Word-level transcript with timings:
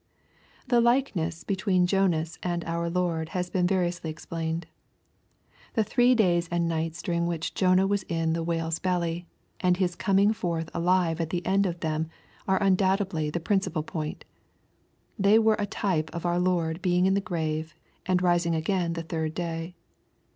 ]The 0.69 0.81
likeness 0.81 1.43
between 1.43 1.85
Jonas 1.85 2.39
and 2.41 2.65
our 2.65 2.89
Lord 2.89 3.29
has 3.37 3.51
been 3.51 3.67
variously 3.67 4.09
explained. 4.09 4.65
The 5.75 5.83
three 5.83 6.15
days 6.15 6.47
and 6.49 6.67
nights 6.67 7.03
durin^ 7.03 7.27
which 7.27 7.53
Jonah 7.53 7.85
was 7.85 8.01
in 8.09 8.33
the 8.33 8.41
whale's 8.41 8.79
belly, 8.79 9.27
and 9.59 9.77
his 9.77 9.95
coming 9.95 10.33
forth 10.33 10.71
alive 10.73 11.21
at 11.21 11.29
the 11.29 11.45
end 11.45 11.67
of 11.67 11.81
them 11.81 12.09
are 12.47 12.63
undoubtedly 12.63 13.29
the 13.29 13.39
principal 13.39 13.83
point* 13.83 14.25
They 15.19 15.37
were 15.37 15.57
a 15.59 15.67
type 15.67 16.09
of 16.15 16.25
our 16.25 16.39
Lord 16.39 16.81
being 16.81 17.05
in 17.05 17.13
the 17.13 17.21
grave, 17.21 17.75
and 18.07 18.23
rising 18.23 18.55
again 18.55 18.93
the 18.93 19.03
third 19.03 19.35
day. 19.35 19.75